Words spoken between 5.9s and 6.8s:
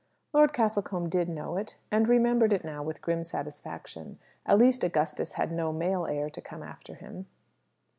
heir to come